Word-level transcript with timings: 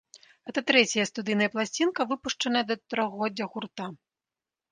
Гэта 0.49 0.61
трэцяя 0.69 1.03
студыйная 1.09 1.49
пласцінка, 1.57 2.01
выпушчаная 2.13 2.63
да 2.69 2.75
трохгоддзя 2.93 3.45
гурта. 3.53 3.85